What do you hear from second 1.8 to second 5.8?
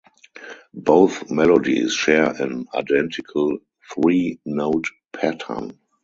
share an identical three note pattern.